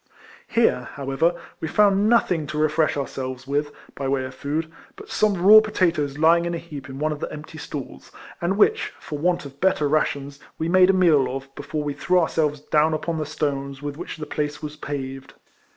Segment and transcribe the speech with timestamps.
[0.47, 5.35] Here, however, we found nothing to refresh ourselves with, by way of food, but some
[5.45, 8.11] raw potatoes lying in a heap in one of the empty stalls,
[8.41, 12.19] and which, for want of better rations, we made a meal of, before we threv/
[12.21, 15.35] ourselves down ujion the stones with which the place was paved.